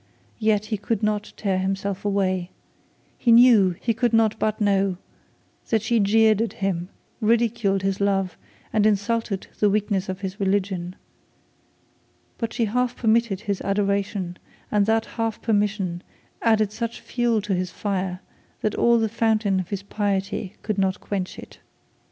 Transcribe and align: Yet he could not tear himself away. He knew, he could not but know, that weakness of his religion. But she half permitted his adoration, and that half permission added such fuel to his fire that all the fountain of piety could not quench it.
Yet 0.39 0.65
he 0.65 0.77
could 0.79 1.03
not 1.03 1.31
tear 1.37 1.59
himself 1.59 2.03
away. 2.03 2.49
He 3.19 3.31
knew, 3.31 3.75
he 3.79 3.93
could 3.93 4.13
not 4.13 4.39
but 4.39 4.59
know, 4.59 4.97
that 5.69 5.91
weakness 5.91 6.49
of 6.49 6.57
his 6.57 6.71
religion. 10.39 10.95
But 12.39 12.51
she 12.53 12.65
half 12.65 12.95
permitted 12.95 13.41
his 13.41 13.61
adoration, 13.61 14.37
and 14.71 14.85
that 14.87 15.05
half 15.05 15.39
permission 15.39 16.01
added 16.41 16.71
such 16.71 16.99
fuel 16.99 17.39
to 17.43 17.53
his 17.53 17.69
fire 17.69 18.21
that 18.61 18.73
all 18.73 18.97
the 18.97 19.07
fountain 19.07 19.59
of 19.71 19.89
piety 19.89 20.55
could 20.63 20.79
not 20.79 20.99
quench 20.99 21.37
it. 21.37 21.59